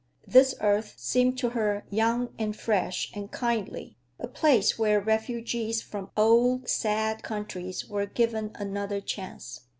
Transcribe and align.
This 0.25 0.55
earth 0.61 0.95
seemed 0.97 1.37
to 1.37 1.49
her 1.49 1.85
young 1.91 2.33
and 2.39 2.55
fresh 2.55 3.11
and 3.13 3.29
kindly, 3.29 3.97
a 4.17 4.27
place 4.27 4.79
where 4.79 4.99
refugees 4.99 5.83
from 5.83 6.09
old, 6.17 6.67
sad 6.67 7.21
countries 7.21 7.87
were 7.87 8.07
given 8.07 8.49
another 8.55 8.99
chance. 8.99 9.67